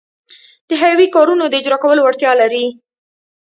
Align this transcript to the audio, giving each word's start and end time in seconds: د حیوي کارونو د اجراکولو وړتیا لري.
د 0.69 0.71
حیوي 0.81 1.07
کارونو 1.15 1.43
د 1.49 1.53
اجراکولو 1.61 2.01
وړتیا 2.03 2.31
لري. 2.41 2.65